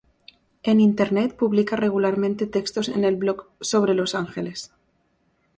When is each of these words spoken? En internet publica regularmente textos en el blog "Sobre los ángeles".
En 0.63 0.79
internet 0.79 1.35
publica 1.37 1.75
regularmente 1.75 2.47
textos 2.47 2.89
en 2.89 3.03
el 3.05 3.17
blog 3.17 3.51
"Sobre 3.61 3.93
los 3.93 4.15
ángeles". 4.15 4.73